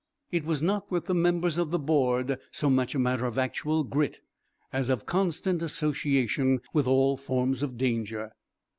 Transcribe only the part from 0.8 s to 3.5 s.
with the members of the board, so much a matter of